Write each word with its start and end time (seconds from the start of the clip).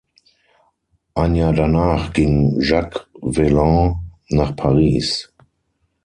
Ein 1.13 1.35
Jahr 1.35 1.53
danach 1.53 2.11
ging 2.11 2.59
Jacques 2.59 3.07
Vaillant 3.21 3.97
nach 4.31 4.55
Paris. 4.55 5.31